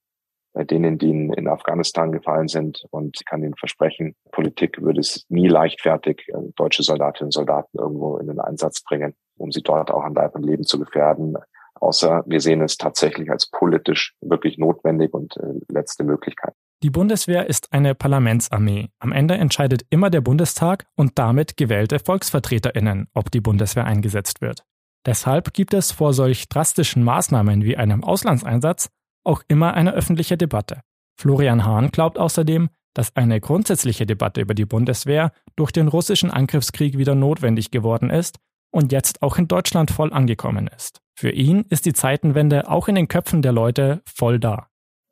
denen, 0.64 0.98
die 0.98 1.08
in, 1.08 1.32
in 1.32 1.46
Afghanistan 1.46 2.10
gefallen 2.10 2.48
sind. 2.48 2.84
Und 2.90 3.18
ich 3.20 3.24
kann 3.24 3.44
Ihnen 3.44 3.54
versprechen, 3.54 4.16
Politik 4.32 4.82
würde 4.82 4.98
es 4.98 5.24
nie 5.28 5.46
leichtfertig 5.46 6.28
äh, 6.28 6.50
deutsche 6.56 6.82
Soldatinnen 6.82 7.28
und 7.28 7.32
Soldaten 7.32 7.78
irgendwo 7.78 8.18
in 8.18 8.26
den 8.26 8.40
Einsatz 8.40 8.82
bringen, 8.82 9.14
um 9.38 9.52
sie 9.52 9.62
dort 9.62 9.92
auch 9.92 10.02
an 10.02 10.14
Leib 10.14 10.34
und 10.34 10.44
Leben 10.44 10.64
zu 10.64 10.80
gefährden 10.80 11.36
außer 11.82 12.22
wir 12.26 12.40
sehen 12.40 12.60
es 12.62 12.76
tatsächlich 12.76 13.30
als 13.30 13.50
politisch 13.50 14.14
wirklich 14.20 14.58
notwendig 14.58 15.12
und 15.12 15.36
äh, 15.36 15.54
letzte 15.68 16.04
Möglichkeit. 16.04 16.54
Die 16.82 16.90
Bundeswehr 16.90 17.48
ist 17.48 17.72
eine 17.72 17.94
Parlamentsarmee. 17.94 18.88
Am 18.98 19.12
Ende 19.12 19.34
entscheidet 19.34 19.82
immer 19.90 20.10
der 20.10 20.20
Bundestag 20.20 20.86
und 20.96 21.18
damit 21.18 21.56
gewählte 21.56 21.98
Volksvertreterinnen, 21.98 23.08
ob 23.14 23.30
die 23.30 23.40
Bundeswehr 23.40 23.84
eingesetzt 23.84 24.40
wird. 24.40 24.64
Deshalb 25.06 25.52
gibt 25.52 25.74
es 25.74 25.92
vor 25.92 26.12
solch 26.12 26.48
drastischen 26.48 27.04
Maßnahmen 27.04 27.64
wie 27.64 27.76
einem 27.76 28.04
Auslandseinsatz 28.04 28.90
auch 29.24 29.42
immer 29.48 29.74
eine 29.74 29.92
öffentliche 29.92 30.36
Debatte. 30.36 30.80
Florian 31.16 31.64
Hahn 31.64 31.90
glaubt 31.90 32.18
außerdem, 32.18 32.68
dass 32.94 33.16
eine 33.16 33.40
grundsätzliche 33.40 34.06
Debatte 34.06 34.40
über 34.40 34.54
die 34.54 34.66
Bundeswehr 34.66 35.32
durch 35.56 35.72
den 35.72 35.88
russischen 35.88 36.30
Angriffskrieg 36.30 36.98
wieder 36.98 37.14
notwendig 37.14 37.70
geworden 37.70 38.10
ist 38.10 38.38
und 38.70 38.92
jetzt 38.92 39.22
auch 39.22 39.38
in 39.38 39.48
Deutschland 39.48 39.90
voll 39.90 40.12
angekommen 40.12 40.68
ist. 40.68 41.01
Für 41.14 41.30
ihn 41.30 41.64
ist 41.68 41.86
die 41.86 41.92
Zeitenwende 41.92 42.68
auch 42.68 42.88
in 42.88 42.94
den 42.94 43.08
Köpfen 43.08 43.42
der 43.42 43.52
Leute 43.52 44.02
voll 44.06 44.38
da. 44.38 44.68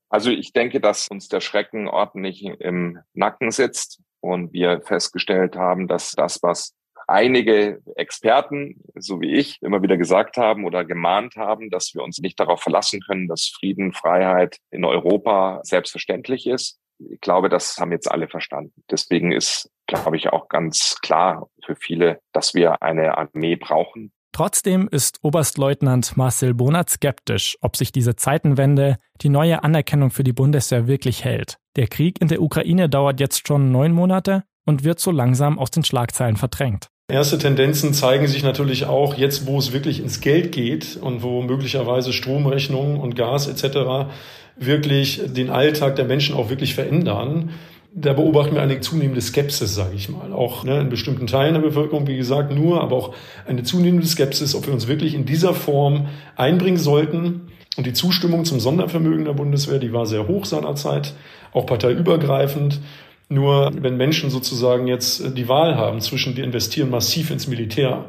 Also 0.08 0.30
ich 0.30 0.52
denke, 0.52 0.80
dass 0.80 1.08
uns 1.08 1.28
der 1.28 1.40
Schrecken 1.40 1.86
ordentlich 1.86 2.44
im 2.44 2.98
Nacken 3.14 3.50
sitzt 3.50 4.02
und 4.20 4.52
wir 4.52 4.80
festgestellt 4.82 5.56
haben, 5.56 5.86
dass 5.86 6.12
das, 6.12 6.42
was 6.42 6.74
einige 7.06 7.80
Experten, 7.96 8.82
so 8.94 9.20
wie 9.20 9.34
ich, 9.34 9.60
immer 9.62 9.82
wieder 9.82 9.96
gesagt 9.96 10.36
haben 10.36 10.64
oder 10.64 10.84
gemahnt 10.84 11.36
haben, 11.36 11.70
dass 11.70 11.94
wir 11.94 12.02
uns 12.02 12.18
nicht 12.18 12.38
darauf 12.38 12.60
verlassen 12.60 13.00
können, 13.00 13.28
dass 13.28 13.46
Frieden, 13.46 13.92
Freiheit 13.92 14.58
in 14.70 14.84
Europa 14.84 15.60
selbstverständlich 15.64 16.46
ist. 16.46 16.78
Ich 16.98 17.20
glaube, 17.20 17.48
das 17.48 17.78
haben 17.78 17.92
jetzt 17.92 18.10
alle 18.10 18.28
verstanden. 18.28 18.84
Deswegen 18.90 19.32
ist, 19.32 19.70
glaube 19.86 20.16
ich, 20.16 20.28
auch 20.28 20.48
ganz 20.48 20.98
klar 21.02 21.48
für 21.64 21.74
viele, 21.74 22.20
dass 22.32 22.54
wir 22.54 22.82
eine 22.82 23.16
Armee 23.16 23.56
brauchen, 23.56 24.12
Trotzdem 24.32 24.88
ist 24.90 25.18
Oberstleutnant 25.22 26.16
Marcel 26.16 26.54
Bonat 26.54 26.88
skeptisch, 26.88 27.56
ob 27.60 27.76
sich 27.76 27.92
diese 27.92 28.16
Zeitenwende, 28.16 28.98
die 29.20 29.28
neue 29.28 29.64
Anerkennung 29.64 30.10
für 30.10 30.24
die 30.24 30.32
Bundeswehr 30.32 30.86
wirklich 30.86 31.24
hält. 31.24 31.58
Der 31.76 31.88
Krieg 31.88 32.20
in 32.20 32.28
der 32.28 32.40
Ukraine 32.40 32.88
dauert 32.88 33.20
jetzt 33.20 33.46
schon 33.46 33.72
neun 33.72 33.92
Monate 33.92 34.44
und 34.66 34.84
wird 34.84 35.00
so 35.00 35.10
langsam 35.10 35.58
aus 35.58 35.70
den 35.70 35.84
Schlagzeilen 35.84 36.36
verdrängt. 36.36 36.88
Erste 37.10 37.38
Tendenzen 37.38 37.92
zeigen 37.92 38.28
sich 38.28 38.44
natürlich 38.44 38.86
auch 38.86 39.14
jetzt, 39.14 39.46
wo 39.46 39.58
es 39.58 39.72
wirklich 39.72 40.00
ins 40.00 40.20
Geld 40.20 40.52
geht 40.52 40.96
und 40.96 41.24
wo 41.24 41.42
möglicherweise 41.42 42.12
Stromrechnungen 42.12 42.98
und 42.98 43.16
Gas 43.16 43.48
etc. 43.48 44.12
wirklich 44.56 45.20
den 45.26 45.50
Alltag 45.50 45.96
der 45.96 46.04
Menschen 46.04 46.36
auch 46.36 46.50
wirklich 46.50 46.76
verändern 46.76 47.50
da 47.92 48.12
beobachten 48.12 48.54
wir 48.54 48.62
eine 48.62 48.80
zunehmende 48.80 49.20
Skepsis, 49.20 49.74
sage 49.74 49.94
ich 49.94 50.08
mal. 50.08 50.32
Auch 50.32 50.64
ne, 50.64 50.80
in 50.80 50.88
bestimmten 50.88 51.26
Teilen 51.26 51.54
der 51.54 51.60
Bevölkerung, 51.60 52.06
wie 52.06 52.16
gesagt, 52.16 52.52
nur, 52.52 52.80
aber 52.80 52.96
auch 52.96 53.14
eine 53.46 53.62
zunehmende 53.62 54.06
Skepsis, 54.06 54.54
ob 54.54 54.66
wir 54.66 54.74
uns 54.74 54.86
wirklich 54.86 55.14
in 55.14 55.24
dieser 55.24 55.54
Form 55.54 56.08
einbringen 56.36 56.78
sollten. 56.78 57.48
Und 57.76 57.86
die 57.86 57.92
Zustimmung 57.92 58.44
zum 58.44 58.60
Sondervermögen 58.60 59.24
der 59.24 59.32
Bundeswehr, 59.32 59.78
die 59.78 59.92
war 59.92 60.06
sehr 60.06 60.28
hoch 60.28 60.44
seinerzeit, 60.44 61.14
auch 61.52 61.66
parteiübergreifend. 61.66 62.80
Nur 63.28 63.70
wenn 63.80 63.96
Menschen 63.96 64.30
sozusagen 64.30 64.86
jetzt 64.86 65.36
die 65.36 65.48
Wahl 65.48 65.76
haben 65.76 66.00
zwischen 66.00 66.36
wir 66.36 66.44
investieren 66.44 66.90
massiv 66.90 67.30
ins 67.30 67.46
Militär 67.46 68.06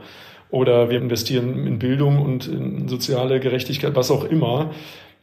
oder 0.50 0.90
wir 0.90 0.98
investieren 0.98 1.66
in 1.66 1.80
Bildung 1.80 2.20
und 2.20 2.48
in 2.48 2.88
soziale 2.88 3.40
Gerechtigkeit, 3.40 3.96
was 3.96 4.12
auch 4.12 4.26
immer, 4.26 4.72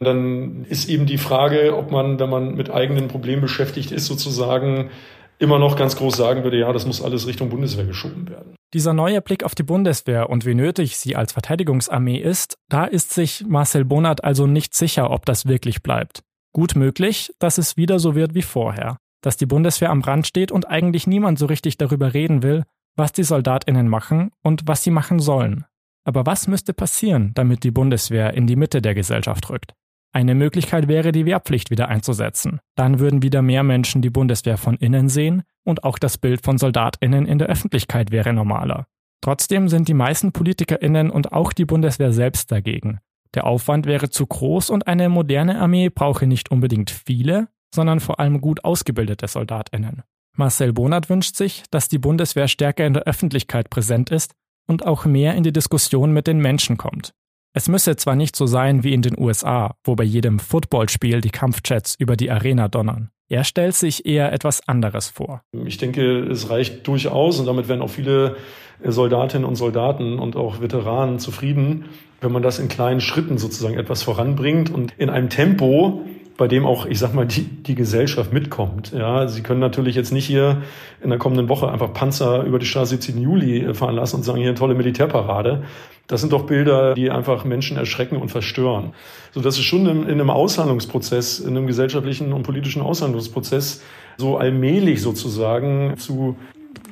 dann 0.07 0.65
ist 0.69 0.89
eben 0.89 1.07
die 1.07 1.19
Frage, 1.19 1.77
ob 1.77 1.91
man, 1.91 2.19
wenn 2.19 2.31
man 2.31 2.55
mit 2.55 2.71
eigenen 2.71 3.09
Problemen 3.09 3.43
beschäftigt 3.43 3.91
ist, 3.91 4.07
sozusagen 4.07 4.91
immer 5.39 5.59
noch 5.59 5.77
ganz 5.77 5.97
groß 5.97 6.17
sagen 6.17 6.45
würde, 6.45 6.59
ja, 6.59 6.73
das 6.73 6.87
muss 6.87 7.03
alles 7.03 7.27
Richtung 7.27 7.49
Bundeswehr 7.49 7.85
geschoben 7.85 8.29
werden. 8.29 8.55
Dieser 8.75 8.93
neue 8.93 9.23
Blick 9.23 9.45
auf 9.45 9.55
die 9.55 9.63
Bundeswehr 9.63 10.29
und 10.29 10.45
wie 10.45 10.55
nötig 10.55 10.99
sie 10.99 11.17
als 11.17 11.33
Verteidigungsarmee 11.33 12.19
ist, 12.19 12.59
da 12.69 12.85
ist 12.85 13.13
sich 13.13 13.45
Marcel 13.47 13.85
Bonat 13.85 14.25
also 14.25 14.47
nicht 14.47 14.75
sicher, 14.75 15.11
ob 15.11 15.27
das 15.27 15.47
wirklich 15.47 15.83
bleibt. 15.83 16.23
Gut 16.53 16.77
möglich, 16.77 17.33
dass 17.39 17.59
es 17.59 17.77
wieder 17.77 17.99
so 17.99 18.15
wird 18.15 18.35
wie 18.35 18.43
vorher, 18.43 18.99
dass 19.23 19.37
die 19.37 19.47
Bundeswehr 19.47 19.91
am 19.91 20.03
Rand 20.03 20.27
steht 20.27 20.53
und 20.53 20.69
eigentlich 20.69 21.07
niemand 21.07 21.39
so 21.39 21.47
richtig 21.47 21.79
darüber 21.79 22.15
reden 22.15 22.43
will, 22.43 22.65
was 22.97 23.13
die 23.13 23.23
Soldatinnen 23.23 23.89
machen 23.89 24.33
und 24.43 24.63
was 24.67 24.83
sie 24.83 24.91
machen 24.91 25.21
sollen. 25.21 25.65
Aber 26.05 26.27
was 26.27 26.49
müsste 26.49 26.73
passieren, 26.73 27.33
damit 27.35 27.65
die 27.65 27.71
Bundeswehr 27.71 28.35
in 28.35 28.47
die 28.47 28.57
Mitte 28.57 28.83
der 28.83 28.95
Gesellschaft 28.95 29.51
rückt? 29.51 29.75
Eine 30.13 30.35
Möglichkeit 30.35 30.89
wäre, 30.89 31.13
die 31.13 31.27
Wehrpflicht 31.27 31.71
wieder 31.71 31.89
einzusetzen. 31.89 32.61
Dann 32.77 32.99
würden 32.99 33.23
wieder 33.23 33.43
mehr 33.43 33.63
Menschen 33.63 34.03
die 34.03 34.11
Bundeswehr 34.11 34.57
von 34.57 34.77
innen 34.77 35.09
sehen 35.09 35.43
und 35.65 35.85
auch 35.85 35.99
das 35.99 36.19
Bild 36.19 36.45
von 36.45 36.59
Soldatinnen 36.59 37.27
in 37.27 37.39
der 37.39 37.49
Öffentlichkeit 37.49 38.11
wäre 38.11 38.33
normaler. 38.33 38.87
Trotzdem 39.21 39.69
sind 39.69 39.89
die 39.89 39.95
meisten 39.95 40.33
Politikerinnen 40.33 41.11
und 41.11 41.33
auch 41.33 41.53
die 41.53 41.65
Bundeswehr 41.65 42.13
selbst 42.13 42.51
dagegen. 42.51 43.01
Der 43.35 43.47
Aufwand 43.47 43.87
wäre 43.87 44.09
zu 44.09 44.27
groß 44.27 44.71
und 44.71 44.87
eine 44.87 45.09
moderne 45.09 45.61
Armee 45.61 45.91
brauche 45.91 46.27
nicht 46.27 46.51
unbedingt 46.51 46.91
viele, 46.91 47.49
sondern 47.75 48.01
vor 48.01 48.21
allem 48.21 48.41
gut 48.41 48.65
ausgebildete 48.65 49.29
Soldatinnen. 49.29 50.03
Marcel 50.37 50.73
Bonat 50.73 51.11
wünscht 51.11 51.37
sich, 51.37 51.65
dass 51.71 51.89
die 51.89 51.99
Bundeswehr 51.99 52.49
stärker 52.49 52.87
in 52.87 52.95
der 52.95 53.03
Öffentlichkeit 53.03 53.71
präsent 53.71 54.11
ist 54.11 54.33
und 54.67 54.87
auch 54.87 55.05
mehr 55.05 55.35
in 55.35 55.43
die 55.43 55.53
Diskussion 55.53 56.13
mit 56.13 56.27
den 56.27 56.39
Menschen 56.39 56.77
kommt. 56.77 57.13
Es 57.59 57.69
müsse 57.69 57.97
zwar 57.97 58.15
nicht 58.15 58.37
so 58.37 58.47
sein 58.47 58.85
wie 58.85 58.95
in 58.95 59.03
den 59.03 59.19
USA, 59.19 59.75
wo 59.83 59.97
bei 59.97 60.05
jedem 60.05 60.39
Footballspiel 60.39 61.21
die 61.21 61.31
Kampfjets 61.31 61.97
über 61.99 62.15
die 62.15 62.31
Arena 62.31 62.69
donnern. 62.69 63.11
Er 63.29 63.43
stellt 63.43 63.75
sich 63.75 64.07
eher 64.07 64.33
etwas 64.33 64.69
anderes 64.69 65.09
vor. 65.09 65.43
Ich 65.67 65.77
denke, 65.77 66.21
es 66.21 66.51
reicht 66.51 66.87
durchaus 66.87 67.41
und 67.41 67.47
damit 67.47 67.67
werden 67.67 67.83
auch 67.83 67.91
viele 67.91 68.37
Soldatinnen 68.85 69.45
und 69.45 69.57
Soldaten 69.57 70.21
und 70.21 70.37
auch 70.37 70.61
Veteranen 70.61 71.19
zufrieden, 71.19 71.87
wenn 72.21 72.31
man 72.31 72.45
das 72.45 72.61
in 72.61 72.69
kleinen 72.69 73.01
Schritten 73.01 73.39
sozusagen 73.39 73.77
etwas 73.77 74.05
voranbringt 74.05 74.73
und 74.73 74.95
in 74.97 75.11
einem 75.11 75.29
Tempo, 75.29 76.03
bei 76.39 76.47
dem 76.47 76.65
auch, 76.65 76.87
ich 76.87 77.01
sag 77.01 77.15
mal, 77.15 77.27
die, 77.27 77.43
die 77.43 77.75
Gesellschaft 77.75 78.33
mitkommt. 78.33 78.93
Ja, 78.93 79.27
Sie 79.27 79.43
können 79.43 79.59
natürlich 79.59 79.97
jetzt 79.97 80.13
nicht 80.13 80.25
hier 80.25 80.63
in 81.03 81.11
der 81.11 81.19
kommenden 81.19 81.49
Woche 81.49 81.71
einfach 81.71 81.93
Panzer 81.93 82.45
über 82.45 82.61
die 82.61 82.65
Straße 82.65 82.91
17. 82.91 83.21
Juli 83.21 83.75
fahren 83.75 83.97
lassen 83.97 84.17
und 84.17 84.23
sagen, 84.23 84.39
hier 84.39 84.49
eine 84.49 84.57
tolle 84.57 84.77
Militärparade. 84.77 85.65
Das 86.07 86.21
sind 86.21 86.33
doch 86.33 86.47
Bilder, 86.47 86.95
die 86.95 87.11
einfach 87.11 87.45
Menschen 87.45 87.77
erschrecken 87.77 88.17
und 88.17 88.31
verstören. 88.31 88.93
So 89.33 89.41
dass 89.41 89.59
es 89.59 89.65
schon 89.65 89.85
in, 89.87 90.03
in 90.05 90.13
einem 90.13 90.31
Aushandlungsprozess, 90.31 91.41
in 91.41 91.57
einem 91.57 91.67
gesellschaftlichen 91.67 92.33
und 92.33 92.45
politischen 92.45 92.83
Aushandlungsprozess 92.83 93.83
so 94.17 94.39
allmählich 94.39 95.03
sozusagen 95.03 95.97
zu 95.99 96.37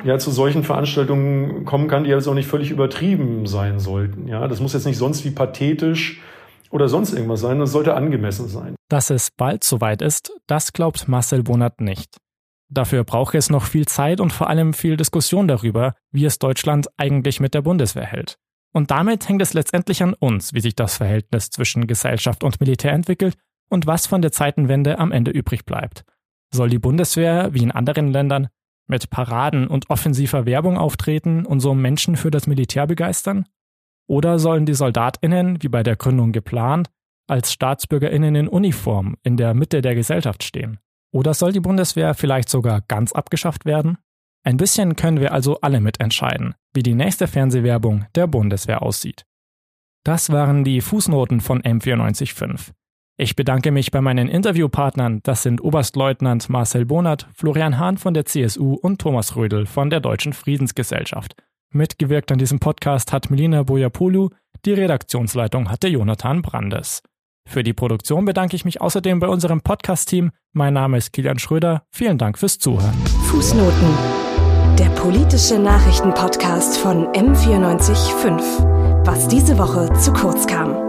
ja, 0.05 0.19
zu 0.19 0.31
solchen 0.31 0.65
Veranstaltungen 0.65 1.65
kommen 1.65 1.89
kann, 1.89 2.05
die 2.05 2.11
jetzt 2.11 2.27
auch 2.27 2.35
nicht 2.35 2.49
völlig 2.49 2.71
übertrieben 2.71 3.47
sein 3.47 3.79
sollten. 3.79 4.29
Ja, 4.29 4.47
das 4.49 4.61
muss 4.61 4.73
jetzt 4.73 4.87
nicht 4.87 4.99
sonst 4.99 5.25
wie 5.25 5.31
pathetisch 5.31 6.21
oder 6.73 6.89
sonst 6.89 7.13
irgendwas 7.13 7.41
sein, 7.41 7.59
das 7.59 7.73
sollte 7.73 7.95
angemessen 7.95 8.49
sein. 8.49 8.75
Dass 8.89 9.11
es 9.11 9.31
bald 9.31 9.65
soweit 9.65 10.03
ist, 10.03 10.33
das 10.47 10.73
glaubt 10.73 11.09
Marcel 11.09 11.43
Bonat 11.43 11.81
nicht. 11.81 12.17
Dafür 12.69 13.05
braucht 13.05 13.35
es 13.35 13.51
noch 13.51 13.65
viel 13.65 13.87
Zeit 13.87 14.21
und 14.21 14.33
vor 14.33 14.49
allem 14.49 14.73
viel 14.73 14.97
Diskussion 14.97 15.47
darüber, 15.47 15.95
wie 16.11 16.25
es 16.25 16.39
Deutschland 16.39 16.89
eigentlich 16.97 17.39
mit 17.41 17.55
der 17.55 17.63
Bundeswehr 17.63 18.07
hält. 18.07 18.39
Und 18.73 18.91
damit 18.91 19.29
hängt 19.29 19.41
es 19.41 19.55
letztendlich 19.55 20.03
an 20.03 20.15
uns, 20.15 20.53
wie 20.53 20.61
sich 20.61 20.75
das 20.75 20.97
Verhältnis 20.97 21.51
zwischen 21.51 21.87
Gesellschaft 21.87 22.45
und 22.45 22.61
Militär 22.61 22.93
entwickelt 22.93 23.37
und 23.71 23.87
was 23.87 24.07
von 24.07 24.21
der 24.21 24.33
Zeitenwende 24.33 24.99
am 24.99 25.13
Ende 25.13 25.31
übrig 25.31 25.65
bleibt. 25.65 26.05
Soll 26.53 26.69
die 26.69 26.79
Bundeswehr, 26.79 27.55
wie 27.55 27.63
in 27.63 27.71
anderen 27.71 28.13
Ländern, 28.13 28.49
mit 28.87 29.11
Paraden 29.11 29.67
und 29.67 29.91
offensiver 29.91 30.47
Werbung 30.47 30.77
auftreten 30.79 31.45
und 31.45 31.61
so 31.61 31.75
Menschen 31.75 32.17
für 32.17 32.31
das 32.31 32.47
Militär 32.47 32.87
begeistern? 32.87 33.47
Oder 34.09 34.39
sollen 34.39 34.67
die 34.67 34.75
Soldatinnen, 34.75 35.63
wie 35.63 35.69
bei 35.69 35.83
der 35.83 35.97
Gründung 35.97 36.33
geplant, 36.33 36.91
als 37.29 37.53
Staatsbürgerinnen 37.53 38.35
in 38.35 38.49
Uniform 38.49 39.17
in 39.23 39.37
der 39.37 39.55
Mitte 39.55 39.83
der 39.83 39.95
Gesellschaft 39.95 40.45
stehen? 40.45 40.79
Oder 41.13 41.35
soll 41.35 41.53
die 41.53 41.61
Bundeswehr 41.61 42.15
vielleicht 42.15 42.49
sogar 42.49 42.83
ganz 42.83 43.13
abgeschafft 43.13 43.65
werden? 43.65 43.99
Ein 44.45 44.59
bisschen 44.59 44.95
können 44.95 45.21
wir 45.21 45.33
also 45.33 45.61
alle 45.61 45.81
mitentscheiden, 45.81 46.55
wie 46.73 46.83
die 46.85 46.95
nächste 46.95 47.27
Fernsehwerbung 47.27 48.07
der 48.15 48.29
Bundeswehr 48.29 48.83
aussieht. 48.83 49.25
Das 50.05 50.31
waren 50.31 50.63
die 50.63 50.81
Fußnoten 50.81 51.41
von 51.41 51.63
M945. 51.63 52.71
Ich 53.19 53.35
bedanke 53.35 53.73
mich 53.73 53.91
bei 53.91 54.01
meinen 54.01 54.29
Interviewpartnern, 54.29 55.21
das 55.25 55.43
sind 55.43 55.61
Oberstleutnant 55.61 56.49
Marcel 56.49 56.85
Bonert, 56.85 57.27
Florian 57.35 57.79
Hahn 57.79 57.97
von 57.97 58.15
der 58.15 58.27
CSU 58.27 58.75
und 58.75 59.01
Thomas 59.01 59.35
Rödel 59.35 59.67
von 59.67 59.91
der 59.91 60.01
Deutschen 60.01 60.33
Friedensgesellschaft. 60.33 61.35
Mitgewirkt 61.73 62.33
an 62.33 62.39
diesem 62.39 62.59
Podcast 62.59 63.13
hat 63.13 63.31
Melina 63.31 63.63
Boyapoulou, 63.63 64.31
die 64.65 64.73
Redaktionsleitung 64.73 65.71
hatte 65.71 65.89
Jonathan 65.89 66.43
Brandes. 66.43 67.03
Für 67.49 67.63
die 67.63 67.73
Produktion 67.73 68.25
bedanke 68.25 68.57
ich 68.57 68.65
mich 68.65 68.81
außerdem 68.81 69.21
bei 69.21 69.29
unserem 69.29 69.61
Podcast-Team. 69.61 70.33
Mein 70.53 70.75
Name 70.75 70.99
ist 70.99 71.13
Kilian 71.13 71.39
Schröder. 71.39 71.85
Vielen 71.93 72.19
Dank 72.19 72.39
fürs 72.39 72.59
Zuhören. 72.59 72.95
Fußnoten. 73.27 73.95
Der 74.79 74.91
politische 74.91 75.59
Nachrichtenpodcast 75.59 76.79
von 76.79 77.07
M945. 77.13 79.07
Was 79.07 79.29
diese 79.29 79.57
Woche 79.59 79.93
zu 79.95 80.13
kurz 80.13 80.47
kam. 80.47 80.86